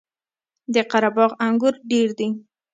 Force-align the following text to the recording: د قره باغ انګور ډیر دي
د 0.73 0.75
قره 0.91 1.09
باغ 1.15 1.31
انګور 1.47 1.75
ډیر 1.89 2.09
دي 2.19 2.27